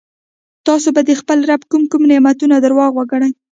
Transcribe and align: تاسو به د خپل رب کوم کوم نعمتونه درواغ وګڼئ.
تاسو 0.67 0.87
به 0.95 1.01
د 1.05 1.11
خپل 1.21 1.39
رب 1.49 1.61
کوم 1.71 1.83
کوم 1.91 2.01
نعمتونه 2.11 2.55
درواغ 2.65 2.91
وګڼئ. 2.95 3.31